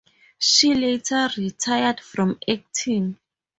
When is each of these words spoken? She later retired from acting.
She 0.39 0.73
later 0.73 1.29
retired 1.37 1.99
from 1.99 2.39
acting. 2.49 3.19